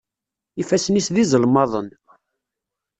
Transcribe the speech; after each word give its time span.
Ifassen-is 0.61 1.07
d 1.13 1.15
iẓelmaḍen. 1.23 1.87